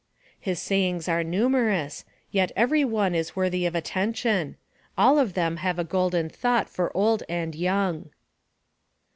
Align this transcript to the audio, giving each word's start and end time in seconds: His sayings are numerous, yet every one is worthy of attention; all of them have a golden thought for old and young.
His 0.39 0.59
sayings 0.59 1.07
are 1.07 1.23
numerous, 1.23 2.05
yet 2.31 2.51
every 2.55 2.83
one 2.83 3.13
is 3.13 3.35
worthy 3.35 3.67
of 3.67 3.75
attention; 3.75 4.55
all 4.97 5.19
of 5.19 5.35
them 5.35 5.57
have 5.57 5.77
a 5.77 5.83
golden 5.83 6.27
thought 6.27 6.67
for 6.67 6.91
old 6.97 7.21
and 7.29 7.53
young. 7.53 8.09